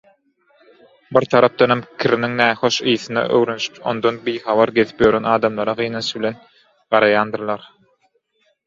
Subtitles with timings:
[1.17, 6.43] Bir tarapdanam kiriniň nähoş ysyna öwrenşip ondan bihabar gezip ýören adamlara gynanç bilen
[6.73, 7.73] garaýandyrlar.